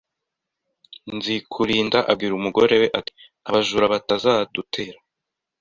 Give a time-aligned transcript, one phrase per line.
[1.15, 3.11] Nzikurinda abwira umugore we ati
[3.47, 4.99] abajurabatazadutera